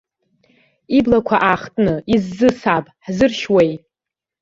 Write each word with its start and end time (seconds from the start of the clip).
Иблақәа 0.97 1.37
аахтны, 1.49 1.93
иззы, 2.13 2.49
саб, 2.59 2.85
ҳзыршьуеи? 3.05 3.71